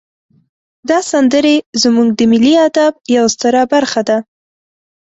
دا 0.89 0.99
سندرې 1.11 1.55
زمونږ 1.81 2.07
د 2.19 2.21
ملی 2.31 2.53
ادب 2.67 2.93
یوه 3.15 3.29
ستره 3.35 3.61
برخه 3.73 4.01
ده. 4.09 4.17